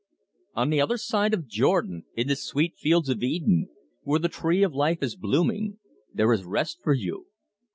[0.55, 3.69] "On the other side of Jordan, In the sweet fields of Eden,
[4.01, 5.77] Where the tree of life is blooming,
[6.11, 7.27] There is rest for you!"